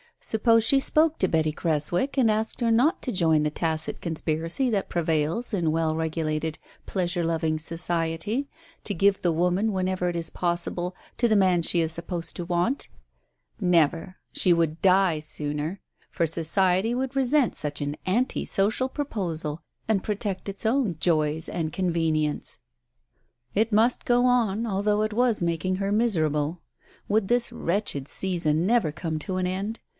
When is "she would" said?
14.31-14.79